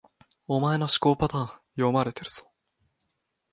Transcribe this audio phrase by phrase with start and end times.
[0.47, 2.49] お前の思考パターン、読まれてるぞ